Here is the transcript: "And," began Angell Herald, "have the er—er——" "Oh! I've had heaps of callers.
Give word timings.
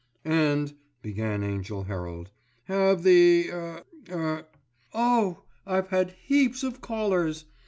"And," 0.25 0.73
began 1.03 1.43
Angell 1.43 1.83
Herald, 1.83 2.31
"have 2.63 3.03
the 3.03 3.51
er—er——" 3.51 4.47
"Oh! 4.95 5.43
I've 5.67 5.89
had 5.89 6.15
heaps 6.23 6.63
of 6.63 6.81
callers. 6.81 7.45